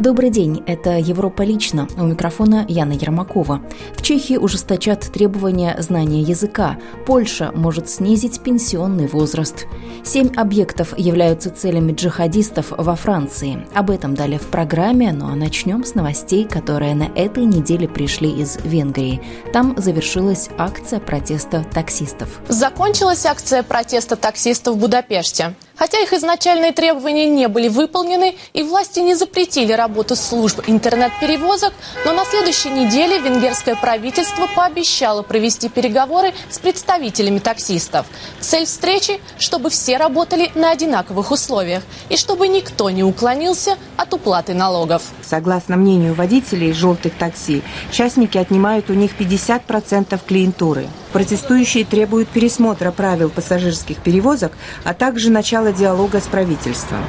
Добрый 0.00 0.30
день, 0.30 0.62
это 0.66 0.96
«Европа 0.96 1.42
лично». 1.42 1.86
У 1.98 2.04
микрофона 2.04 2.64
Яна 2.66 2.94
Ермакова. 2.94 3.60
В 3.94 4.00
Чехии 4.00 4.38
ужесточат 4.38 5.00
требования 5.12 5.76
знания 5.78 6.22
языка. 6.22 6.78
Польша 7.04 7.52
может 7.54 7.90
снизить 7.90 8.40
пенсионный 8.40 9.08
возраст. 9.08 9.66
Семь 10.02 10.32
объектов 10.36 10.98
являются 10.98 11.50
целями 11.50 11.92
джихадистов 11.92 12.70
во 12.70 12.96
Франции. 12.96 13.66
Об 13.74 13.90
этом 13.90 14.14
далее 14.14 14.38
в 14.38 14.46
программе, 14.46 15.12
ну 15.12 15.26
а 15.26 15.36
начнем 15.36 15.84
с 15.84 15.94
новостей, 15.94 16.46
которые 16.46 16.94
на 16.94 17.10
этой 17.14 17.44
неделе 17.44 17.86
пришли 17.86 18.30
из 18.30 18.56
Венгрии. 18.64 19.20
Там 19.52 19.74
завершилась 19.76 20.48
акция 20.56 21.00
протеста 21.00 21.66
таксистов. 21.74 22.40
Закончилась 22.48 23.26
акция 23.26 23.62
протеста 23.62 24.16
таксистов 24.16 24.76
в 24.76 24.78
Будапеште. 24.78 25.54
Хотя 25.80 25.98
их 25.98 26.12
изначальные 26.12 26.72
требования 26.72 27.26
не 27.26 27.48
были 27.48 27.68
выполнены 27.68 28.36
и 28.52 28.62
власти 28.62 29.00
не 29.00 29.14
запретили 29.14 29.72
работу 29.72 30.14
служб 30.14 30.60
интернет-перевозок, 30.66 31.72
но 32.04 32.12
на 32.12 32.26
следующей 32.26 32.68
неделе 32.68 33.18
венгерское 33.18 33.76
правительство 33.76 34.46
пообещало 34.54 35.22
провести 35.22 35.70
переговоры 35.70 36.34
с 36.50 36.58
представителями 36.58 37.38
таксистов. 37.38 38.04
Цель 38.40 38.66
встречи– 38.66 39.22
чтобы 39.38 39.70
все 39.70 39.96
работали 39.96 40.50
на 40.54 40.70
одинаковых 40.70 41.30
условиях 41.30 41.82
и 42.10 42.18
чтобы 42.18 42.48
никто 42.48 42.90
не 42.90 43.02
уклонился 43.02 43.78
от 43.96 44.12
уплаты 44.12 44.52
налогов. 44.52 45.02
Согласно 45.22 45.78
мнению 45.78 46.12
водителей 46.12 46.74
желтых 46.74 47.14
такси, 47.14 47.62
частники 47.90 48.36
отнимают 48.36 48.90
у 48.90 48.92
них 48.92 49.12
50% 49.18 50.20
клиентуры. 50.26 50.88
Протестующие 51.12 51.84
требуют 51.84 52.28
пересмотра 52.28 52.92
правил 52.92 53.30
пассажирских 53.30 53.98
перевозок, 53.98 54.52
а 54.84 54.94
также 54.94 55.30
начала 55.30 55.72
диалога 55.72 56.20
с 56.20 56.26
правительством. 56.26 57.00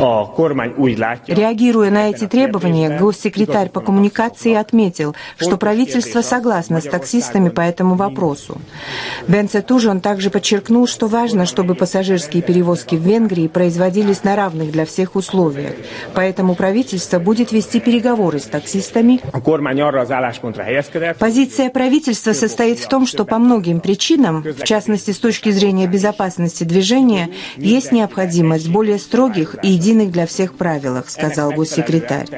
Реагируя 0.00 1.90
на 1.90 2.08
эти 2.08 2.26
требования, 2.26 2.98
госсекретарь 2.98 3.68
по 3.68 3.80
коммуникации 3.80 4.54
отметил, 4.54 5.14
что 5.36 5.58
правительство 5.58 6.22
согласно 6.22 6.80
с 6.80 6.84
таксистами 6.84 7.50
по 7.50 7.60
этому 7.60 7.96
вопросу. 7.96 8.58
Бенце 9.28 9.60
Тужон 9.60 10.00
также 10.00 10.30
подчеркнул, 10.30 10.86
что 10.86 11.06
важно, 11.06 11.44
чтобы 11.44 11.74
пассажирские 11.74 12.42
перевозки 12.42 12.94
в 12.94 13.02
Венгрии 13.02 13.46
производились 13.46 14.24
на 14.24 14.36
равных 14.36 14.72
для 14.72 14.86
всех 14.86 15.16
условиях. 15.16 15.74
Поэтому 16.14 16.54
правительство 16.54 17.18
будет 17.18 17.52
вести 17.52 17.78
переговоры 17.78 18.38
с 18.38 18.44
таксистами. 18.44 19.20
Позиция 21.18 21.68
правительства 21.68 22.32
состоит 22.32 22.78
в 22.78 22.88
том, 22.88 23.06
что 23.06 23.26
по 23.26 23.38
многим 23.38 23.80
причинам, 23.80 24.42
в 24.42 24.64
частности 24.64 25.10
с 25.10 25.18
точки 25.18 25.50
зрения 25.50 25.86
безопасности 25.86 26.64
движения, 26.64 27.28
есть 27.56 27.92
необходимость 27.92 28.70
более 28.70 28.98
строгих 28.98 29.56
и 29.62 29.76
единых 29.90 30.12
для 30.12 30.26
всех 30.26 30.54
правилах, 30.54 31.10
сказал 31.10 31.50
госсекретарь. 31.52 32.28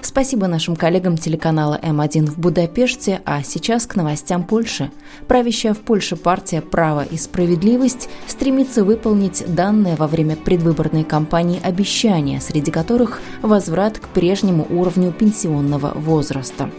Спасибо 0.00 0.46
нашим 0.46 0.76
коллегам 0.76 1.16
телеканала 1.16 1.78
М1 1.82 2.26
в 2.30 2.38
Будапеште, 2.38 3.20
а 3.24 3.42
сейчас 3.42 3.86
к 3.86 3.96
новостям 3.96 4.44
Польши. 4.44 4.90
Правящая 5.28 5.74
в 5.74 5.80
Польше 5.80 6.16
партия 6.16 6.60
«Право 6.60 7.04
и 7.04 7.16
справедливость» 7.16 8.08
стремится 8.26 8.84
выполнить 8.84 9.44
данное 9.54 9.96
во 9.96 10.06
время 10.06 10.36
предвыборной 10.36 11.04
кампании 11.04 11.60
обещания, 11.62 12.40
среди 12.40 12.70
которых 12.70 13.20
возврат 13.42 13.98
к 13.98 14.08
прежнему 14.08 14.66
уровню 14.70 15.12
пенсионного 15.12 15.92
возраста. 15.94 16.70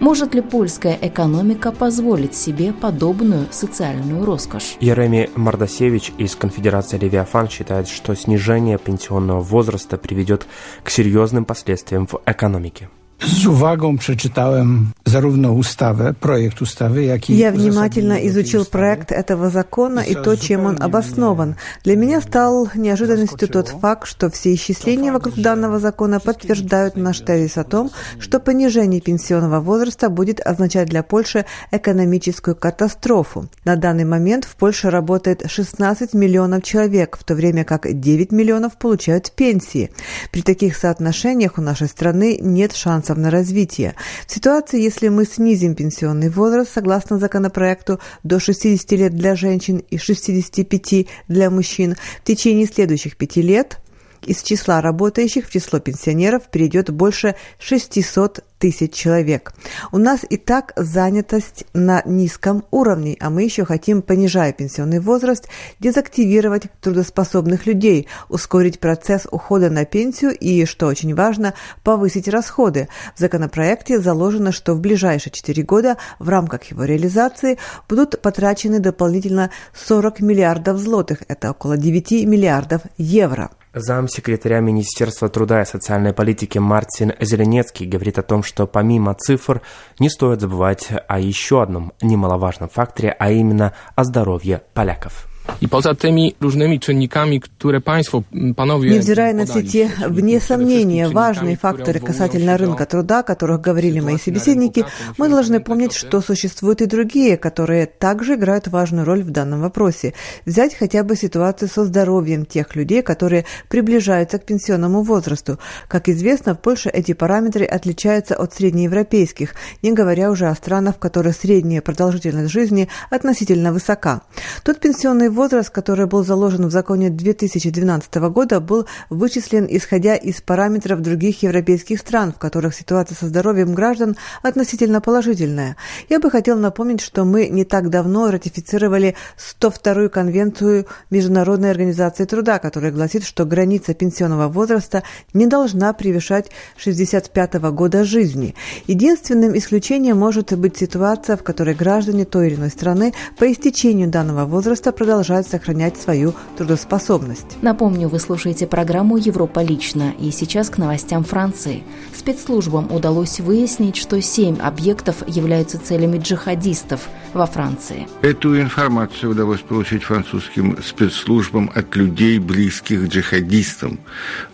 Может 0.00 0.34
ли 0.34 0.40
польская 0.40 0.98
экономика 1.00 1.72
позволить 1.72 2.34
себе 2.34 2.72
подобную 2.72 3.46
социальную 3.50 4.24
роскошь? 4.24 4.76
Ереми 4.80 5.28
Мардасевич 5.36 6.12
из 6.16 6.34
конфедерации 6.34 6.96
Левиафан 6.96 7.50
считает, 7.50 7.86
что 7.86 8.14
снижение 8.14 8.78
пенсионного 8.78 9.40
возраста 9.40 9.98
приведет 9.98 10.46
к 10.82 10.88
серьезным 10.88 11.44
последствиям 11.44 12.06
в 12.06 12.18
экономике. 12.24 12.88
Z 13.22 13.46
uwagą 13.46 13.98
przeczytałem 13.98 14.90
zarówno 15.04 15.52
ustawę, 15.52 16.14
projekt 16.14 16.62
ustawy, 16.62 17.04
jak 17.04 17.30
i... 17.30 17.36
Я 17.36 17.52
внимательно 17.52 18.26
изучил 18.26 18.64
проект 18.64 19.12
этого 19.12 19.50
закона 19.50 20.00
и 20.00 20.14
то, 20.14 20.36
чем 20.36 20.66
он 20.66 20.82
обоснован. 20.82 21.54
Для 21.84 21.96
меня 21.96 22.20
стал 22.20 22.68
неожиданностью 22.74 23.48
тот 23.48 23.68
факт, 23.68 24.08
что 24.08 24.30
все 24.30 24.54
исчисления 24.54 25.12
вокруг 25.12 25.34
данного 25.34 25.78
закона 25.78 26.20
подтверждают 26.20 26.96
наш 26.96 27.20
тезис 27.20 27.58
о 27.58 27.64
том, 27.64 27.90
что 28.18 28.40
понижение 28.40 29.00
пенсионного 29.00 29.60
возраста 29.60 30.08
будет 30.08 30.40
означать 30.46 30.88
для 30.88 31.02
Польши 31.02 31.44
экономическую 31.72 32.56
катастрофу. 32.56 33.48
На 33.64 33.76
данный 33.76 34.04
момент 34.04 34.44
в 34.44 34.56
Польше 34.56 34.90
работает 34.90 35.42
16 35.46 36.14
миллионов 36.14 36.62
человек, 36.62 37.18
в 37.18 37.24
то 37.24 37.34
время 37.34 37.64
как 37.64 38.00
9 38.00 38.32
миллионов 38.32 38.78
получают 38.78 39.32
пенсии. 39.32 39.90
При 40.30 40.42
таких 40.42 40.76
соотношениях 40.76 41.58
у 41.58 41.62
нашей 41.62 41.88
страны 41.88 42.38
нет 42.40 42.72
шансов 42.74 43.09
на 43.18 43.30
развитие. 43.30 43.94
В 44.26 44.32
ситуации, 44.32 44.80
если 44.80 45.08
мы 45.08 45.24
снизим 45.24 45.74
пенсионный 45.74 46.28
возраст, 46.28 46.72
согласно 46.72 47.18
законопроекту, 47.18 48.00
до 48.22 48.40
60 48.40 48.90
лет 48.92 49.14
для 49.14 49.36
женщин 49.36 49.78
и 49.90 49.98
65 49.98 51.06
для 51.28 51.50
мужчин, 51.50 51.96
в 52.22 52.24
течение 52.24 52.66
следующих 52.66 53.16
пяти 53.16 53.42
лет 53.42 53.78
из 54.26 54.42
числа 54.42 54.80
работающих 54.80 55.48
в 55.48 55.52
число 55.52 55.78
пенсионеров 55.80 56.50
перейдет 56.50 56.90
больше 56.90 57.36
600 57.58 58.44
тысяч 58.60 58.92
человек. 58.92 59.52
У 59.90 59.98
нас 59.98 60.20
и 60.28 60.36
так 60.36 60.72
занятость 60.76 61.64
на 61.72 62.02
низком 62.04 62.64
уровне, 62.70 63.16
а 63.18 63.30
мы 63.30 63.42
еще 63.42 63.64
хотим, 63.64 64.02
понижая 64.02 64.52
пенсионный 64.52 65.00
возраст, 65.00 65.48
дезактивировать 65.80 66.64
трудоспособных 66.80 67.66
людей, 67.66 68.06
ускорить 68.28 68.78
процесс 68.78 69.26
ухода 69.30 69.70
на 69.70 69.84
пенсию 69.84 70.36
и, 70.36 70.66
что 70.66 70.86
очень 70.86 71.14
важно, 71.14 71.54
повысить 71.82 72.28
расходы. 72.28 72.88
В 73.16 73.18
законопроекте 73.18 73.98
заложено, 73.98 74.52
что 74.52 74.74
в 74.74 74.80
ближайшие 74.80 75.32
4 75.32 75.62
года 75.62 75.96
в 76.18 76.28
рамках 76.28 76.64
его 76.64 76.84
реализации 76.84 77.58
будут 77.88 78.20
потрачены 78.20 78.78
дополнительно 78.78 79.50
40 79.74 80.20
миллиардов 80.20 80.78
злотых, 80.78 81.22
это 81.28 81.50
около 81.50 81.78
9 81.78 82.26
миллиардов 82.26 82.82
евро. 82.98 83.50
Замсекретаря 83.72 84.58
Министерства 84.58 85.28
труда 85.28 85.62
и 85.62 85.64
социальной 85.64 86.12
политики 86.12 86.58
Мартин 86.58 87.12
Зеленецкий 87.20 87.86
говорит 87.86 88.18
о 88.18 88.24
том, 88.24 88.42
что 88.50 88.66
помимо 88.66 89.14
цифр 89.14 89.62
не 90.00 90.10
стоит 90.10 90.40
забывать 90.40 90.88
о 91.06 91.20
еще 91.20 91.62
одном 91.62 91.92
немаловажном 92.02 92.68
факторе, 92.68 93.14
а 93.16 93.30
именно 93.30 93.74
о 93.94 94.02
здоровье 94.02 94.62
поляков. 94.74 95.29
I 95.60 95.68
poza 95.68 95.94
tymi 95.94 96.34
różnymi 96.40 96.80
czynnikami, 96.80 97.40
które 97.40 97.80
Państwo, 97.80 98.22
panowie... 98.56 98.90
Невзирая 98.90 99.34
на 99.34 99.44
все 99.44 99.62
те, 99.62 99.90
вне 100.08 100.40
сомнения, 100.40 101.08
важные 101.08 101.56
факторы 101.56 102.00
касательно 102.00 102.56
рынка 102.56 102.86
труда, 102.86 103.18
о 103.18 103.22
которых 103.22 103.60
говорили 103.60 104.00
мои 104.00 104.16
собеседники, 104.18 104.84
мы 105.18 105.28
должны 105.28 105.60
помнить, 105.60 105.92
что 105.92 106.20
существуют 106.20 106.80
и 106.80 106.86
другие, 106.86 107.36
которые 107.36 107.86
также 107.86 108.34
играют 108.34 108.68
важную 108.68 109.04
роль 109.04 109.22
в 109.22 109.30
данном 109.30 109.60
вопросе. 109.60 110.14
Взять 110.46 110.74
хотя 110.74 111.02
бы 111.02 111.16
ситуацию 111.16 111.68
со 111.68 111.84
здоровьем 111.84 112.46
тех 112.46 112.74
людей, 112.76 113.02
которые 113.02 113.44
приближаются 113.68 114.38
к 114.38 114.46
пенсионному 114.46 115.02
возрасту. 115.02 115.58
Как 115.88 116.08
известно, 116.08 116.54
в 116.54 116.60
Польше 116.60 116.88
эти 116.88 117.12
параметры 117.12 117.64
отличаются 117.64 118.34
от 118.34 118.54
среднеевропейских, 118.54 119.54
не 119.82 119.92
говоря 119.92 120.30
уже 120.30 120.46
о 120.46 120.54
странах, 120.54 120.96
в 120.96 120.98
которых 120.98 121.36
средняя 121.36 121.82
продолжительность 121.82 122.52
жизни 122.52 122.88
относительно 123.10 123.72
высока. 123.72 124.22
Тот 124.64 124.80
пенсионный 124.80 125.28
возраст, 125.28 125.39
который 125.48 126.06
был 126.06 126.22
заложен 126.22 126.66
в 126.66 126.70
законе 126.70 127.08
2012 127.08 128.14
года, 128.30 128.60
был 128.60 128.86
вычислен 129.08 129.66
исходя 129.70 130.14
из 130.14 130.42
параметров 130.42 131.00
других 131.00 131.42
европейских 131.42 132.00
стран, 132.00 132.32
в 132.32 132.38
которых 132.38 132.74
ситуация 132.74 133.14
со 133.14 133.26
здоровьем 133.26 133.74
граждан 133.74 134.16
относительно 134.42 135.00
положительная. 135.00 135.76
Я 136.10 136.20
бы 136.20 136.30
хотел 136.30 136.58
напомнить, 136.58 137.00
что 137.00 137.24
мы 137.24 137.48
не 137.48 137.64
так 137.64 137.88
давно 137.88 138.30
ратифицировали 138.30 139.14
102-ю 139.38 140.10
конвенцию 140.10 140.86
Международной 141.08 141.70
организации 141.70 142.26
труда, 142.26 142.58
которая 142.58 142.92
гласит, 142.92 143.24
что 143.24 143.46
граница 143.46 143.94
пенсионного 143.94 144.48
возраста 144.48 145.04
не 145.32 145.46
должна 145.46 145.94
превышать 145.94 146.50
65 146.76 147.54
года 147.72 148.04
жизни. 148.04 148.54
Единственным 148.86 149.56
исключением 149.56 150.18
может 150.18 150.52
быть 150.58 150.76
ситуация, 150.76 151.36
в 151.38 151.42
которой 151.42 151.74
граждане 151.74 152.26
той 152.26 152.48
или 152.48 152.56
иной 152.56 152.70
страны 152.70 153.14
по 153.38 153.50
истечению 153.50 154.08
данного 154.08 154.44
возраста 154.44 154.92
продолжают 154.92 155.19
продолжают 155.20 155.48
сохранять 155.48 155.98
свою 155.98 156.34
трудоспособность. 156.56 157.58
Напомню, 157.60 158.08
вы 158.08 158.18
слушаете 158.18 158.66
программу 158.66 159.18
«Европа 159.18 159.60
лично» 159.62 160.14
и 160.18 160.30
сейчас 160.30 160.70
к 160.70 160.78
новостям 160.78 161.24
Франции. 161.24 161.82
Спецслужбам 162.14 162.90
удалось 162.90 163.38
выяснить, 163.38 163.96
что 163.96 164.22
семь 164.22 164.56
объектов 164.58 165.16
являются 165.26 165.78
целями 165.78 166.16
джихадистов 166.16 167.02
во 167.34 167.44
Франции. 167.44 168.06
Эту 168.22 168.58
информацию 168.58 169.32
удалось 169.32 169.60
получить 169.60 170.04
французским 170.04 170.78
спецслужбам 170.82 171.70
от 171.74 171.94
людей, 171.96 172.38
близких 172.38 173.06
джихадистам. 173.08 174.00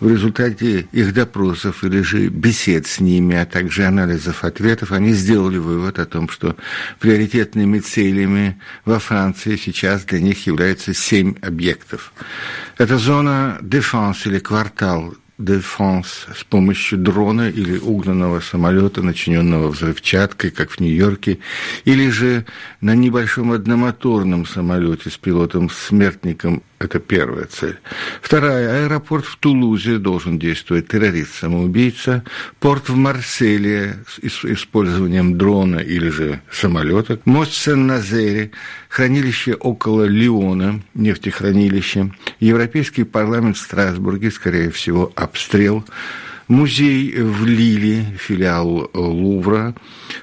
В 0.01 0.09
результате 0.09 0.87
их 0.91 1.13
допросов 1.13 1.85
или 1.85 2.01
же 2.01 2.27
бесед 2.27 2.87
с 2.87 2.99
ними, 2.99 3.37
а 3.37 3.45
также 3.45 3.85
анализов 3.85 4.43
ответов, 4.43 4.91
они 4.91 5.13
сделали 5.13 5.59
вывод 5.59 5.97
о 5.97 6.05
том, 6.05 6.27
что 6.27 6.57
приоритетными 6.99 7.79
целями 7.79 8.59
во 8.83 8.99
Франции 8.99 9.55
сейчас 9.55 10.03
для 10.03 10.19
них 10.19 10.45
являются 10.45 10.56
семь 10.93 11.35
объектов. 11.41 12.13
Это 12.77 12.97
зона 12.97 13.57
дефанс 13.61 14.25
или 14.25 14.39
квартал 14.39 15.15
Дефанс 15.37 16.25
с 16.35 16.43
помощью 16.43 16.97
дрона 16.97 17.49
или 17.49 17.77
угнанного 17.77 18.39
самолета, 18.39 19.03
начиненного 19.03 19.67
взрывчаткой, 19.67 20.49
как 20.49 20.71
в 20.71 20.79
Нью-Йорке, 20.79 21.37
или 21.85 22.09
же 22.09 22.45
на 22.81 22.95
небольшом 22.95 23.51
одномоторном 23.51 24.47
самолете 24.47 25.11
с 25.11 25.17
пилотом-смертником 25.17 26.63
это 26.79 26.99
первая 26.99 27.45
цель. 27.45 27.77
Вторая. 28.27 28.83
Аэропорт 28.83 29.23
в 29.23 29.37
Тулузе 29.37 29.99
должен 29.99 30.37
действовать 30.37 30.89
террорист-самоубийца. 30.89 32.25
Порт 32.59 32.89
в 32.89 32.95
Марселе 32.97 34.03
с 34.21 34.43
использованием 34.43 35.37
дрона 35.37 35.77
или 35.77 36.09
же 36.09 36.41
самолета. 36.51 37.21
Мост 37.23 37.53
Сен-Назере. 37.53 38.51
Хранилище 38.89 39.53
около 39.53 40.03
Лиона, 40.03 40.81
нефтехранилище. 40.93 42.11
Европейский 42.41 43.05
парламент 43.05 43.55
в 43.55 43.61
Страсбурге, 43.61 44.29
скорее 44.29 44.71
всего, 44.71 45.09
обстрел. 45.15 45.85
Музей 46.49 47.13
в 47.21 47.45
Лиле, 47.45 48.07
филиал 48.19 48.91
Лувра. 48.93 49.73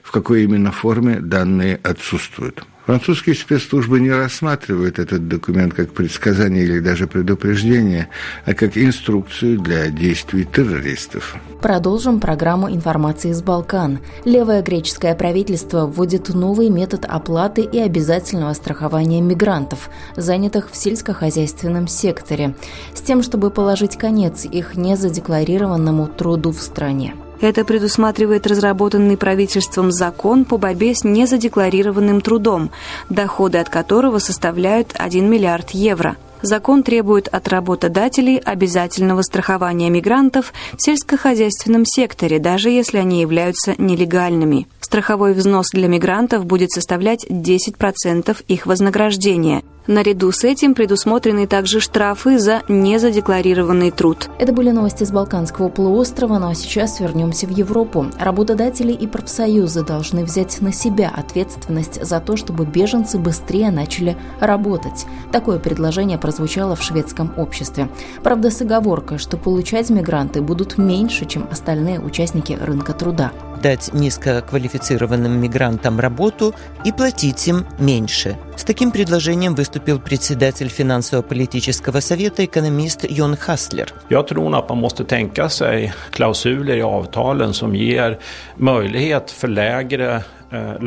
В 0.02 0.10
какой 0.10 0.44
именно 0.44 0.72
форме 0.72 1.20
данные 1.20 1.80
отсутствуют. 1.82 2.66
Французские 2.86 3.34
спецслужбы 3.34 3.98
не 3.98 4.10
рассматривают 4.10 4.98
этот 4.98 5.26
документ 5.26 5.72
как 5.72 5.92
предсказание 5.92 6.64
или 6.64 6.80
даже 6.80 7.06
предупреждение, 7.06 8.08
а 8.44 8.52
как 8.52 8.76
инструкцию 8.76 9.58
для 9.58 9.88
действий 9.88 10.44
террористов. 10.44 11.36
Продолжим 11.62 12.20
программу 12.20 12.70
информации 12.70 13.30
из 13.30 13.40
Балкан. 13.42 14.00
Левое 14.26 14.60
греческое 14.60 15.14
правительство 15.14 15.86
вводит 15.86 16.28
новый 16.28 16.68
метод 16.68 17.06
оплаты 17.06 17.62
и 17.62 17.78
обязательного 17.78 18.52
страхования 18.52 19.22
мигрантов, 19.22 19.88
занятых 20.14 20.70
в 20.70 20.76
сельскохозяйственном 20.76 21.88
секторе, 21.88 22.54
с 22.94 23.00
тем, 23.00 23.22
чтобы 23.22 23.50
положить 23.50 23.96
конец 23.96 24.44
их 24.44 24.76
незадекларированному 24.76 26.08
труду 26.08 26.50
в 26.50 26.60
стране. 26.60 27.14
Это 27.44 27.62
предусматривает 27.66 28.46
разработанный 28.46 29.18
правительством 29.18 29.92
закон 29.92 30.46
по 30.46 30.56
борьбе 30.56 30.94
с 30.94 31.04
незадекларированным 31.04 32.22
трудом, 32.22 32.70
доходы 33.10 33.58
от 33.58 33.68
которого 33.68 34.18
составляют 34.18 34.94
1 34.94 35.30
миллиард 35.30 35.72
евро. 35.72 36.16
Закон 36.44 36.82
требует 36.82 37.26
от 37.28 37.48
работодателей 37.48 38.36
обязательного 38.36 39.22
страхования 39.22 39.88
мигрантов 39.88 40.52
в 40.76 40.82
сельскохозяйственном 40.82 41.86
секторе, 41.86 42.38
даже 42.38 42.68
если 42.68 42.98
они 42.98 43.22
являются 43.22 43.74
нелегальными. 43.78 44.68
Страховой 44.78 45.32
взнос 45.32 45.70
для 45.72 45.88
мигрантов 45.88 46.44
будет 46.44 46.70
составлять 46.70 47.24
10% 47.24 48.44
их 48.46 48.66
вознаграждения. 48.66 49.62
Наряду 49.86 50.32
с 50.32 50.44
этим 50.44 50.74
предусмотрены 50.74 51.46
также 51.46 51.78
штрафы 51.78 52.38
за 52.38 52.62
незадекларированный 52.68 53.90
труд. 53.90 54.30
Это 54.38 54.50
были 54.52 54.70
новости 54.70 55.04
с 55.04 55.10
Балканского 55.10 55.68
полуострова, 55.68 56.38
ну 56.38 56.48
а 56.48 56.54
сейчас 56.54 57.00
вернемся 57.00 57.46
в 57.46 57.50
Европу. 57.50 58.06
Работодатели 58.18 58.92
и 58.92 59.06
профсоюзы 59.06 59.84
должны 59.84 60.24
взять 60.24 60.62
на 60.62 60.72
себя 60.72 61.12
ответственность 61.14 62.02
за 62.02 62.20
то, 62.20 62.36
чтобы 62.36 62.64
беженцы 62.64 63.18
быстрее 63.18 63.70
начали 63.70 64.16
работать. 64.40 65.04
Такое 65.32 65.58
предложение 65.58 66.16
прозвучало 66.16 66.33
в 66.38 66.82
шведском 66.82 67.32
обществе. 67.36 67.88
Правда, 68.22 68.50
с 68.50 68.60
оговоркой, 68.60 69.18
что 69.18 69.36
получать 69.36 69.90
мигранты 69.90 70.40
будут 70.40 70.78
меньше, 70.78 71.26
чем 71.26 71.48
остальные 71.50 72.00
участники 72.00 72.58
рынка 72.60 72.92
труда 72.92 73.32
дать 73.64 73.94
низкоквалифицированным 73.94 75.40
мигрантам 75.40 75.98
работу 75.98 76.54
и 76.84 76.92
платить 76.92 77.48
им 77.48 77.64
меньше. 77.78 78.36
С 78.56 78.64
таким 78.64 78.90
предложением 78.90 79.54
выступил 79.54 79.98
председатель 79.98 80.68
финансово-политического 80.68 82.00
совета 82.00 82.44
экономист 82.44 83.06
Йон 83.08 83.36
Хаслер. 83.36 83.92
Jag 84.08 84.26
tror 84.28 84.54
att 84.54 84.68
man 84.68 84.78
måste 84.78 85.04
tänka 85.04 85.48
sig 85.48 85.92
klausuler 86.10 86.76
i 86.76 86.82
avtalen 86.82 87.54
som 87.54 87.74
ger 87.74 88.18
möjlighet 88.56 89.30
för 89.30 89.48
lägre 89.48 90.22
Э, 90.54 90.78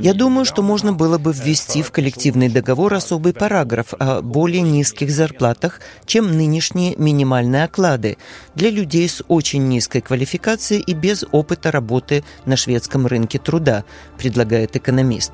Я 0.00 0.14
думаю, 0.14 0.44
что 0.46 0.62
можно 0.62 0.92
было 0.94 1.18
бы 1.18 1.32
ввести 1.34 1.82
в 1.82 1.90
коллективный 1.90 2.48
договор 2.48 2.94
особый 2.94 3.34
параграф 3.34 3.92
о 3.98 4.22
более 4.22 4.62
низких 4.62 5.10
зарплатах, 5.10 5.80
чем 6.06 6.34
нынешние 6.34 6.94
минимальные 6.96 7.64
оклады 7.64 8.16
для 8.54 8.70
людей 8.70 9.06
с 9.06 9.22
очень 9.28 9.68
низкой 9.68 10.00
квалификацией 10.00 10.80
и 10.80 10.94
без 10.94 11.24
опыта 11.30 11.70
работы 11.70 12.24
на 12.46 12.56
шведском 12.56 13.06
рынке 13.06 13.38
труда, 13.38 13.84
предлагает 14.18 14.76
экономист. 14.76 15.32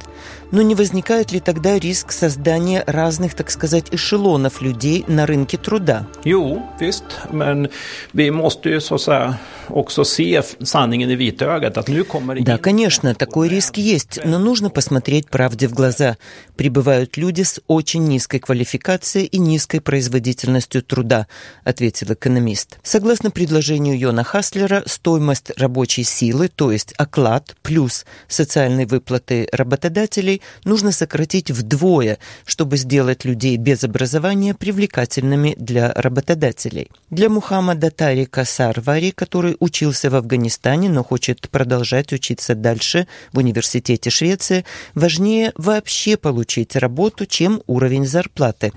Но 0.50 0.62
не 0.62 0.74
возникает 0.74 1.30
ли 1.30 1.38
тогда 1.38 1.78
риск 1.78 2.10
создания 2.10 2.82
разных, 2.86 3.34
так 3.34 3.50
сказать, 3.50 3.86
эшелонов 3.92 4.60
людей 4.60 5.04
на 5.06 5.26
рынке 5.26 5.56
труда? 5.56 6.06
Jo, 6.24 6.62
visst, 6.80 7.04
men 7.32 7.68
vi 8.12 8.30
måste 8.30 8.70
ju 8.70 8.80
så 8.80 8.94
att 8.94 9.00
säga 9.00 9.34
också 9.68 10.04
se 10.04 10.42
sanningen 10.62 11.10
i 11.10 11.16
vitögat, 11.16 11.76
att 11.76 11.88
nu 11.88 12.02
kommer 12.04 12.40
Да, 12.40 12.58
конечно, 12.58 13.14
такой 13.20 13.50
риск 13.50 13.76
есть, 13.76 14.18
но 14.24 14.38
нужно 14.38 14.70
посмотреть 14.70 15.28
правде 15.28 15.68
в 15.68 15.74
глаза. 15.74 16.16
Прибывают 16.56 17.18
люди 17.18 17.42
с 17.42 17.60
очень 17.66 18.04
низкой 18.04 18.38
квалификацией 18.38 19.26
и 19.26 19.36
низкой 19.36 19.80
производительностью 19.80 20.82
труда, 20.82 21.26
ответил 21.62 22.14
экономист. 22.14 22.78
Согласно 22.82 23.30
предложению 23.30 23.98
Йона 23.98 24.24
Хаслера, 24.24 24.84
стоимость 24.86 25.50
рабочей 25.58 26.02
силы, 26.02 26.48
то 26.48 26.72
есть 26.72 26.94
оклад 26.96 27.56
плюс 27.60 28.06
социальные 28.26 28.86
выплаты 28.86 29.46
работодателей, 29.52 30.40
нужно 30.64 30.90
сократить 30.90 31.50
вдвое, 31.50 32.16
чтобы 32.46 32.78
сделать 32.78 33.26
людей 33.26 33.58
без 33.58 33.84
образования 33.84 34.54
привлекательными 34.54 35.56
для 35.58 35.92
работодателей. 35.92 36.90
Для 37.10 37.28
Мухаммада 37.28 37.90
Тарика 37.90 38.46
Сарвари, 38.46 39.10
который 39.10 39.58
учился 39.60 40.08
в 40.08 40.14
Афганистане, 40.14 40.88
но 40.88 41.04
хочет 41.04 41.50
продолжать 41.50 42.14
учиться 42.14 42.54
дальше, 42.54 43.06
в 43.32 43.38
университете 43.38 44.10
Швеции, 44.10 44.64
важнее 44.94 45.52
вообще 45.56 46.16
получить 46.16 46.76
работу, 46.76 47.26
чем 47.26 47.62
уровень 47.66 48.06
зарплаты. 48.06 48.72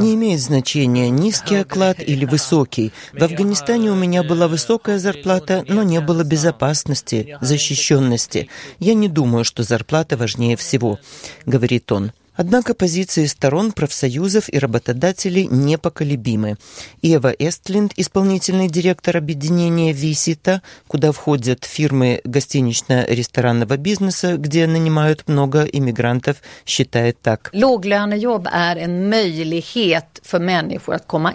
Не 0.00 0.14
имеет 0.14 0.40
значения, 0.40 1.10
низкий 1.10 1.56
оклад 1.56 1.98
или 2.00 2.24
высокий. 2.24 2.92
В 3.12 3.22
Афганистане 3.22 3.90
у 3.90 3.94
меня 3.94 4.22
была 4.22 4.48
высокая 4.48 4.98
зарплата, 4.98 5.64
но 5.68 5.82
не 5.82 6.00
было 6.00 6.24
безопасности, 6.24 7.36
защищенности. 7.40 8.48
Я 8.78 8.94
не 8.94 9.08
думаю, 9.08 9.44
что 9.44 9.62
зарплата 9.62 10.16
важнее 10.16 10.56
всего, 10.56 10.98
говорит 11.46 11.90
он. 11.92 12.12
Однако 12.34 12.74
позиции 12.74 13.26
сторон 13.26 13.72
профсоюзов 13.72 14.48
и 14.48 14.58
работодателей 14.58 15.46
непоколебимы. 15.46 16.56
Ева 17.02 17.28
Эстлинд, 17.38 17.92
исполнительный 17.96 18.68
директор 18.68 19.16
объединения 19.16 19.92
«Висита», 19.92 20.62
куда 20.86 21.12
входят 21.12 21.64
фирмы 21.64 22.20
гостинично-ресторанного 22.24 23.76
бизнеса, 23.76 24.36
где 24.36 24.66
нанимают 24.66 25.28
много 25.28 25.64
иммигрантов, 25.64 26.36
считает 26.66 27.20
так. 27.20 27.50
Låglönejobb 27.52 28.48
är 28.50 28.76
en 28.76 29.08
möjlighet 29.10 30.20
för 30.22 30.38
människor 30.38 30.94
att 30.94 31.06
komma 31.06 31.34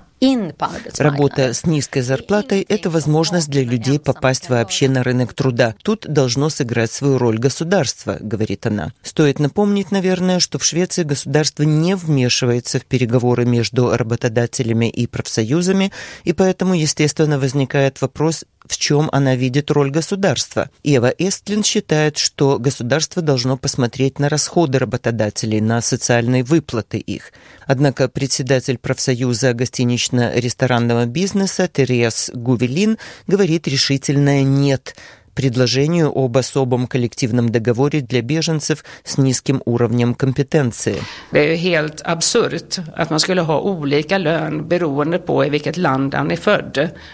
Работа 0.97 1.53
с 1.53 1.65
низкой 1.65 2.01
зарплатой– 2.01 2.61
это 2.69 2.89
возможность 2.89 3.49
для 3.49 3.63
людей 3.63 3.99
попасть 3.99 4.49
вообще 4.49 4.89
на 4.89 5.03
рынок 5.03 5.33
труда. 5.33 5.75
Тут 5.83 6.05
должно 6.07 6.49
сыграть 6.49 6.91
свою 6.91 7.17
роль 7.17 7.37
государство, 7.37 8.17
говорит 8.19 8.65
она. 8.65 8.93
Стоит 9.03 9.39
напомнить, 9.39 9.91
наверное, 9.91 10.39
что 10.39 10.57
в 10.57 10.63
Швеции 10.63 11.03
государство 11.03 11.63
не 11.63 11.95
вмешивается 11.95 12.79
в 12.79 12.85
переговоры 12.85 13.45
между 13.45 13.95
работодателями 13.95 14.89
и 14.89 15.05
профсоюзами, 15.05 15.91
и 16.23 16.33
поэтому, 16.33 16.73
естественно, 16.73 17.39
возникает 17.39 18.01
вопрос, 18.01 18.45
в 18.71 18.77
чем 18.77 19.09
она 19.11 19.35
видит 19.35 19.71
роль 19.71 19.91
государства. 19.91 20.69
Ева 20.83 21.13
Эстлин 21.17 21.63
считает, 21.63 22.17
что 22.17 22.59
государство 22.59 23.21
должно 23.21 23.57
посмотреть 23.57 24.19
на 24.19 24.29
расходы 24.29 24.79
работодателей, 24.79 25.61
на 25.61 25.81
социальные 25.81 26.43
выплаты 26.43 26.97
их. 26.97 27.31
Однако 27.65 28.07
председатель 28.07 28.77
профсоюза 28.77 29.53
гостинично-ресторанного 29.53 31.05
бизнеса 31.05 31.69
Терес 31.71 32.31
Гувелин 32.33 32.97
говорит 33.27 33.67
решительное 33.67 34.43
«нет» 34.43 34.95
предложению 35.37 36.11
об 36.15 36.35
особом 36.35 36.87
коллективном 36.87 37.49
договоре 37.49 38.01
для 38.01 38.23
беженцев 38.23 38.83
с 39.03 39.19
низким 39.19 39.61
уровнем 39.65 40.15
компетенции. 40.15 40.97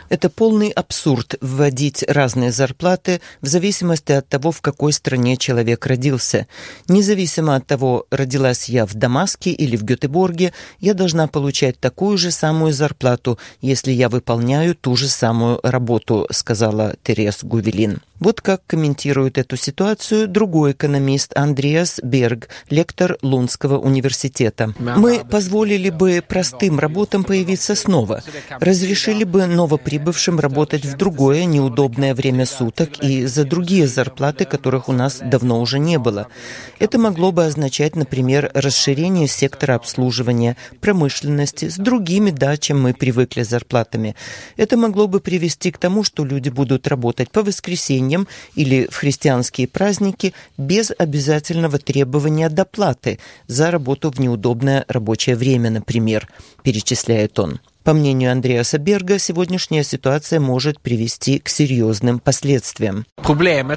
Это 0.08 0.30
полный 0.30 0.70
абсурд 0.70 1.36
вводить 1.42 2.06
разные 2.08 2.54
зарплаты 2.54 3.20
в 3.42 3.48
зависимости 3.48 4.14
от 4.14 4.30
того, 4.30 4.52
в 4.52 4.62
какой 4.62 4.94
стране 4.94 5.36
человек 5.36 5.86
родился. 5.86 6.48
Независимо 6.88 7.58
от 7.58 7.68
того, 7.68 8.06
родилась 8.10 8.70
я 8.70 8.86
в 8.86 8.94
Дамаске 8.94 9.52
или 9.52 9.76
в 9.76 9.84
Гетеборге, 9.84 10.54
я 10.80 10.94
должна 10.94 11.28
получать 11.28 11.78
такую 11.78 12.18
же 12.18 12.32
самую 12.32 12.72
зарплату, 12.72 13.38
если 13.60 13.92
я 13.92 14.08
выполняю 14.08 14.76
ту 14.76 14.96
же 14.96 15.10
самую 15.10 15.60
работу, 15.62 16.26
сказала 16.32 16.96
Терес 17.04 17.44
Гувелин. 17.44 18.00
Вот 18.24 18.40
как 18.40 18.66
комментирует 18.66 19.38
эту 19.38 19.58
ситуацию 19.58 20.30
другой 20.30 20.72
экономист 20.72 21.34
Андреас 21.36 22.00
Берг, 22.02 22.48
лектор 22.70 23.18
Лунского 23.22 23.78
университета. 23.78 24.74
Мы 24.80 25.26
позволили 25.30 25.90
бы 25.90 26.24
простым 26.26 26.80
работам 26.80 27.26
появиться 27.26 27.76
снова, 27.76 28.24
разрешили 28.62 29.26
бы 29.26 29.46
новоприбывшим 29.46 30.40
работать 30.40 30.86
в 30.86 30.96
другое 30.96 31.44
неудобное 31.44 32.16
время 32.16 32.46
суток 32.46 33.04
и 33.04 33.26
за 33.26 33.44
другие 33.44 33.90
зарплаты, 33.90 34.46
которых 34.46 34.88
у 34.88 34.94
нас 34.94 35.20
давно 35.22 35.60
уже 35.60 35.78
не 35.78 36.00
было. 36.00 36.28
Это 36.80 36.98
могло 36.98 37.34
бы 37.34 37.44
означать, 37.44 37.98
например, 37.98 38.50
расширение 38.54 39.28
сектора 39.28 39.76
обслуживания, 39.76 40.56
промышленности 40.80 41.68
с 41.68 41.76
другими, 41.76 42.32
да, 42.32 42.56
чем 42.56 42.82
мы 42.82 42.94
привыкли 42.94 43.44
зарплатами. 43.44 44.16
Это 44.56 44.78
могло 44.78 45.10
бы 45.10 45.20
привести 45.20 45.72
к 45.72 45.78
тому, 45.78 46.06
что 46.06 46.24
люди 46.24 46.48
будут 46.48 46.88
работать 46.88 47.30
по 47.30 47.44
воскресеньям, 47.44 48.13
воскресеньям 48.14 48.28
или 48.56 48.88
в 48.90 48.96
христианские 48.96 49.68
праздники 49.68 50.34
без 50.58 50.92
обязательного 50.98 51.80
требования 51.80 52.50
доплаты 52.50 53.20
за 53.48 53.72
работу 53.72 54.12
в 54.12 54.20
неудобное 54.20 54.86
рабочее 54.88 55.36
время, 55.36 55.70
например, 55.70 56.30
перечисляет 56.64 57.40
он. 57.40 57.60
По 57.84 57.94
мнению 57.94 58.32
Андреаса 58.32 58.78
Берга, 58.78 59.20
сегодняшняя 59.20 59.84
ситуация 59.84 60.40
может 60.40 60.80
привести 60.80 61.40
к 61.40 61.50
серьезным 61.50 62.20
последствиям. 62.20 63.06
Проблема 63.18 63.76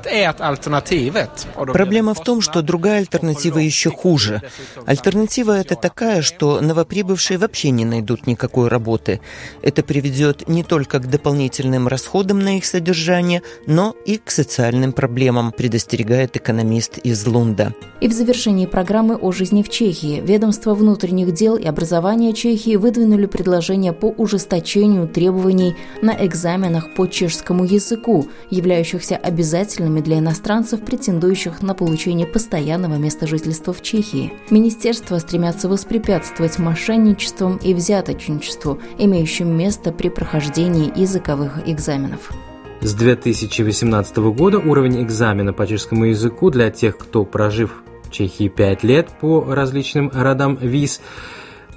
в 2.15 2.23
том, 2.23 2.41
что 2.41 2.63
другая 2.63 2.99
альтернатива 2.99 3.59
еще 3.59 3.91
хуже. 3.91 4.43
Альтернатива 4.87 5.59
это 5.59 5.75
такая, 5.75 6.23
что 6.23 6.61
новоприбывшие 6.61 7.37
вообще 7.39 7.71
не 7.71 7.85
найдут 7.85 8.29
никакой 8.29 8.69
работы. 8.69 9.21
Это 9.63 9.83
приведет 9.83 10.49
не 10.49 10.63
только 10.63 11.01
к 11.01 11.11
дополнительным 11.11 11.89
расходам 11.89 12.39
на 12.39 12.59
их 12.59 12.65
содержание, 12.65 13.43
но 13.67 13.97
и 14.05 14.19
к 14.19 14.31
социальным 14.31 14.93
проблемам, 14.93 15.51
предостерегает 15.51 16.37
экономист 16.37 16.99
из 16.99 17.27
Лунда. 17.27 17.75
И 18.01 18.07
в 18.07 18.13
завершении 18.13 18.67
программы 18.67 19.17
о 19.17 19.33
жизни 19.33 19.65
в 19.65 19.69
Чехии 19.69 20.21
ведомство 20.21 20.75
внутренних 20.75 21.33
дел 21.33 21.57
и 21.57 21.65
образования 21.65 22.35
Чехии 22.35 22.77
выдвинули 22.77 23.27
предложение 23.27 23.96
по 23.97 24.07
ужесточению 24.07 25.09
требований 25.09 25.75
на 26.03 26.13
экзаменах 26.25 26.95
по 26.95 27.07
чешскому 27.07 27.65
языку, 27.65 28.29
являющихся 28.51 29.17
обязательными 29.17 30.01
для 30.01 30.19
иностранцев, 30.19 30.81
претендующих 30.81 31.63
на 31.63 31.75
получение 31.75 32.27
постоянного 32.27 32.95
места 32.95 33.27
жительства 33.27 33.73
в 33.73 33.83
Чехии. 33.83 34.33
Министерства 34.51 35.19
стремятся 35.19 35.69
воспрепятствовать 35.69 36.59
мошенничествам 36.59 37.57
и 37.57 37.75
взяточничеству, 37.75 38.79
имеющим 38.99 39.57
место 39.57 39.91
при 39.93 40.09
прохождении 40.09 40.93
языковых 40.99 41.67
экзаменов. 41.67 42.33
С 42.81 42.95
2018 42.95 44.17
года 44.17 44.59
уровень 44.59 45.03
экзамена 45.03 45.53
по 45.53 45.67
чешскому 45.67 46.05
языку 46.05 46.51
для 46.51 46.71
тех, 46.71 46.99
кто 46.99 47.25
прожив 47.25 47.83
в 48.05 48.11
Чехии 48.11 48.49
5 48.49 48.85
лет 48.85 49.09
по 49.21 49.45
различным 49.53 50.11
родам 50.15 50.57
виз, 50.61 51.01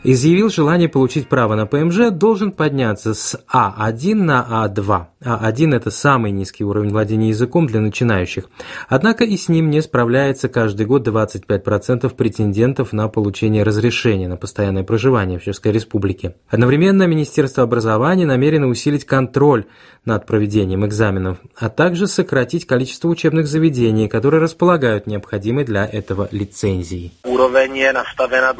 изъявил 0.03 0.49
желание 0.49 0.89
получить 0.89 1.27
право 1.27 1.55
на 1.55 1.65
ПМЖ, 1.65 2.11
должен 2.11 2.51
подняться 2.51 3.13
с 3.13 3.39
А1 3.53 4.15
на 4.15 4.67
А2. 4.67 5.05
А1– 5.23 5.75
это 5.77 5.91
самый 5.91 6.31
низкий 6.31 6.63
уровень 6.63 6.91
владения 6.91 7.29
языком 7.29 7.67
для 7.67 7.81
начинающих. 7.81 8.45
Однако 8.87 9.25
и 9.25 9.35
с 9.35 9.49
ним 9.49 9.69
не 9.69 9.81
справляется 9.81 10.47
каждый 10.47 10.85
год 10.85 11.07
25% 11.07 12.09
претендентов 12.15 12.93
на 12.93 13.07
получение 13.09 13.63
разрешения 13.63 14.27
на 14.27 14.37
постоянное 14.37 14.83
проживание 14.83 15.39
в 15.39 15.43
Чешской 15.43 15.71
Республике. 15.71 16.35
Одновременно 16.47 17.03
Министерство 17.03 17.63
образования 17.63 18.25
намерено 18.25 18.67
усилить 18.67 19.05
контроль 19.05 19.65
над 20.05 20.25
проведением 20.25 20.85
экзаменов, 20.85 21.39
а 21.57 21.69
также 21.69 22.07
сократить 22.07 22.65
количество 22.65 23.09
учебных 23.09 23.47
заведений, 23.47 24.07
которые 24.07 24.41
располагают 24.41 25.07
необходимой 25.07 25.65
для 25.65 25.85
этого 25.85 26.29
лицензией. 26.31 27.13
Уровень 27.25 27.91
наставлена 27.91 28.53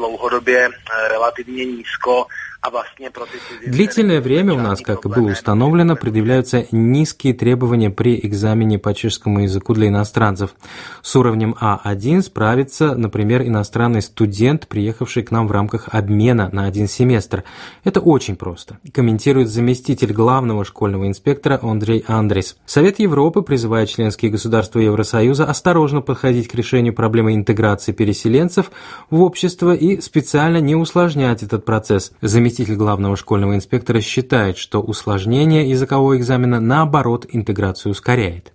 articolati 1.30 1.44
di 1.44 1.52
menisco 1.52 2.28
Длительное 3.66 4.20
время 4.20 4.52
у 4.52 4.58
нас, 4.58 4.80
как 4.82 5.06
и 5.06 5.08
было 5.08 5.30
установлено, 5.30 5.96
предъявляются 5.96 6.66
низкие 6.72 7.32
требования 7.32 7.90
при 7.90 8.20
экзамене 8.22 8.78
по 8.78 8.92
чешскому 8.92 9.40
языку 9.40 9.72
для 9.72 9.88
иностранцев. 9.88 10.54
С 11.00 11.16
уровнем 11.16 11.56
А1 11.58 12.20
справится, 12.22 12.94
например, 12.94 13.42
иностранный 13.42 14.02
студент, 14.02 14.68
приехавший 14.68 15.22
к 15.22 15.30
нам 15.30 15.48
в 15.48 15.52
рамках 15.52 15.88
обмена 15.90 16.50
на 16.52 16.66
один 16.66 16.86
семестр. 16.86 17.44
Это 17.82 18.00
очень 18.00 18.36
просто, 18.36 18.78
комментирует 18.92 19.48
заместитель 19.48 20.12
главного 20.12 20.64
школьного 20.66 21.08
инспектора 21.08 21.58
Андрей 21.62 22.04
Андрес. 22.06 22.58
Совет 22.66 22.98
Европы 22.98 23.40
призывает 23.40 23.88
членские 23.88 24.30
государства 24.30 24.80
Евросоюза 24.80 25.46
осторожно 25.46 26.02
подходить 26.02 26.48
к 26.48 26.54
решению 26.54 26.92
проблемы 26.92 27.34
интеграции 27.34 27.92
переселенцев 27.92 28.70
в 29.08 29.22
общество 29.22 29.74
и 29.74 30.00
специально 30.02 30.58
не 30.58 30.74
усложнять 30.74 31.42
этот 31.42 31.64
процесс. 31.64 32.12
Заместитель 32.20 32.49
заместитель 32.50 32.76
главного 32.76 33.16
школьного 33.16 33.54
инспектора 33.54 34.00
считает, 34.00 34.58
что 34.58 34.80
усложнение 34.80 35.70
языкового 35.70 36.16
экзамена 36.16 36.60
наоборот 36.60 37.26
интеграцию 37.28 37.92
ускоряет. 37.92 38.52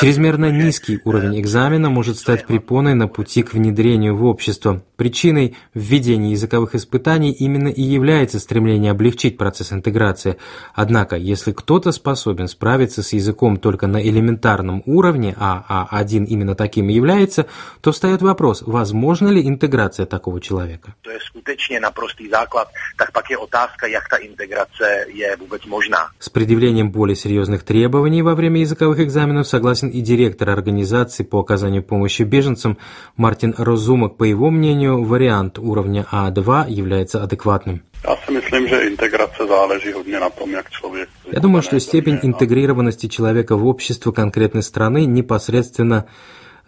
Чрезмерно 0.00 0.50
низкий 0.50 1.00
уровень 1.04 1.40
экзамена 1.40 1.90
может 1.90 2.18
стать 2.18 2.46
препоной 2.46 2.94
на 2.94 3.08
пути 3.08 3.42
к 3.42 3.54
внедрению 3.54 4.16
в 4.16 4.24
общество. 4.24 4.82
Причиной 4.98 5.56
введения 5.72 6.32
языковых 6.32 6.74
испытаний 6.74 7.30
именно 7.30 7.68
и 7.68 7.80
является 7.80 8.38
стремление 8.38 8.90
облегчить 8.90 9.38
процесс 9.38 9.72
интеграции. 9.72 10.36
Однако, 10.74 11.16
если 11.16 11.52
кто-то 11.52 11.90
способен 11.92 12.48
справиться 12.48 13.02
с 13.02 13.14
языком 13.14 13.56
только 13.56 13.86
на 13.86 14.06
элементарном 14.06 14.82
уровне, 14.84 15.34
а 15.38 15.88
А1 15.90 16.26
именно 16.26 16.54
таким 16.54 16.90
и 16.90 16.92
является, 16.92 17.46
то 17.80 17.92
встает 17.92 18.20
вопрос, 18.20 18.62
возможно 18.66 18.98
Возможна 18.98 19.28
ли 19.28 19.46
интеграция 19.46 20.06
такого 20.06 20.40
человека? 20.40 20.94
To 21.02 21.10
je 21.10 21.18
skutečně 21.20 21.80
naprostý 21.80 22.28
základ, 22.28 22.68
tak 22.96 23.12
pak 23.12 23.30
je 23.30 23.36
otázka, 23.38 23.86
jak 23.86 24.08
ta 24.08 24.16
integrace 24.16 25.04
je 25.08 25.36
vůbec 25.36 25.66
možná. 25.66 26.08
С 26.18 26.28
предъявлением 26.28 26.90
более 26.90 27.14
серьезных 27.14 27.62
требований 27.62 28.22
во 28.22 28.34
время 28.34 28.60
языковых 28.60 28.98
экзаменов 28.98 29.46
согласен 29.46 29.88
и 29.90 30.00
директор 30.00 30.50
организации 30.50 31.22
по 31.22 31.38
оказанию 31.38 31.82
помощи 31.82 32.22
беженцам 32.22 32.76
Мартин 33.16 33.54
Розумок. 33.58 34.16
По 34.16 34.24
его 34.24 34.50
мнению, 34.50 34.87
вариант 34.96 35.58
уровня 35.58 36.06
А2 36.10 36.70
является 36.70 37.22
адекватным. 37.22 37.82
Я 41.30 41.40
думаю, 41.40 41.62
что 41.62 41.80
степень 41.80 42.18
интегрированности 42.22 43.06
человека 43.06 43.56
в 43.56 43.66
общество 43.66 44.12
конкретной 44.12 44.62
страны 44.62 45.04
непосредственно 45.04 46.06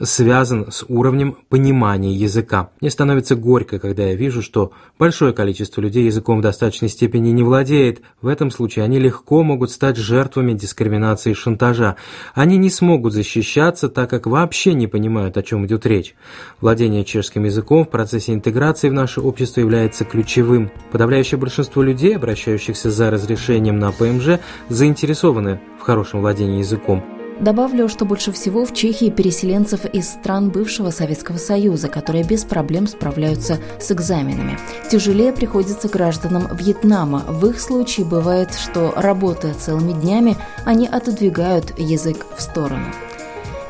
связан 0.03 0.71
с 0.71 0.85
уровнем 0.89 1.37
понимания 1.49 2.13
языка. 2.13 2.71
Мне 2.81 2.91
становится 2.91 3.37
горько, 3.37 3.79
когда 3.79 4.05
я 4.05 4.15
вижу, 4.15 4.43
что 4.43 4.73
большое 4.99 5.33
количество 5.33 5.81
людей 5.81 6.05
языком 6.05 6.39
в 6.39 6.43
достаточной 6.43 6.89
степени 6.89 7.31
не 7.31 7.43
владеет. 7.43 8.01
В 8.23 8.27
этом 8.27 8.51
случае 8.51 8.85
они 8.85 8.99
легко 8.99 9.43
могут 9.43 9.71
стать 9.71 9.97
жертвами 9.97 10.55
дискриминации 10.55 11.31
и 11.33 11.35
шантажа. 11.35 11.97
Они 12.35 12.57
не 12.57 12.71
смогут 12.71 13.13
защищаться, 13.13 13.89
так 13.89 14.11
как 14.11 14.27
вообще 14.27 14.75
не 14.75 14.87
понимают, 14.87 15.37
о 15.37 15.43
чем 15.43 15.67
идет 15.67 15.87
речь. 15.87 16.15
Владение 16.61 17.05
чешским 17.05 17.45
языком 17.45 17.85
в 17.85 17.91
процессе 17.91 18.33
интеграции 18.33 18.89
в 18.89 18.95
наше 18.95 19.21
общество 19.21 19.61
является 19.61 20.05
ключевым. 20.05 20.71
Подавляющее 20.93 21.39
большинство 21.39 21.83
людей, 21.83 22.17
обращающихся 22.17 22.91
за 22.91 23.11
разрешением 23.11 23.79
на 23.79 23.93
ПМЖ, 23.93 24.41
заинтересованы 24.69 25.61
в 25.79 25.83
хорошем 25.83 26.21
владении 26.21 26.59
языком. 26.59 27.20
Добавлю, 27.41 27.89
что 27.89 28.05
больше 28.05 28.33
всего 28.33 28.67
в 28.67 28.75
Чехии 28.75 29.09
переселенцев 29.09 29.87
из 29.87 30.11
стран 30.11 30.51
бывшего 30.51 30.91
Советского 30.91 31.39
Союза, 31.39 31.89
которые 31.89 32.23
без 32.23 32.45
проблем 32.45 32.87
справляются 32.87 33.59
с 33.81 33.91
экзаменами. 33.91 34.59
Тяжелее 34.91 35.33
приходится 35.33 35.89
гражданам 35.89 36.55
Вьетнама. 36.55 37.25
В 37.27 37.47
их 37.47 37.59
случае 37.59 38.05
бывает, 38.05 38.55
что, 38.55 38.93
работая 38.95 39.55
целыми 39.55 39.93
днями, 39.93 40.37
они 40.67 40.87
отодвигают 40.87 41.79
язык 41.79 42.27
в 42.37 42.43
сторону. 42.43 42.87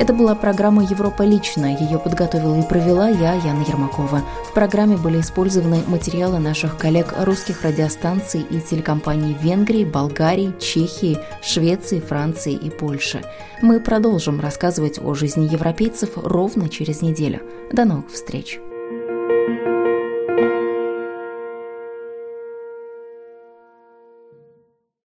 Это 0.01 0.15
была 0.15 0.35
программа 0.35 0.83
«Европа 0.83 1.25
лично». 1.25 1.67
Ее 1.67 1.99
подготовила 1.99 2.59
и 2.59 2.67
провела 2.67 3.11
я, 3.11 3.35
Яна 3.35 3.61
Ермакова. 3.69 4.23
В 4.49 4.55
программе 4.55 4.97
были 4.97 5.21
использованы 5.21 5.83
материалы 5.87 6.39
наших 6.39 6.79
коллег 6.79 7.13
русских 7.19 7.65
радиостанций 7.65 8.41
и 8.41 8.63
телекомпаний 8.63 9.37
Венгрии, 9.39 9.85
Болгарии, 9.85 10.55
Чехии, 10.59 11.19
Швеции, 11.43 12.01
Франции 12.01 12.55
и 12.55 12.71
Польши. 12.71 13.23
Мы 13.61 13.79
продолжим 13.79 14.41
рассказывать 14.41 14.99
о 14.99 15.13
жизни 15.13 15.47
европейцев 15.53 16.13
ровно 16.17 16.71
через 16.71 17.03
неделю. 17.03 17.43
До 17.71 17.85
новых 17.85 18.11
встреч! 18.11 18.59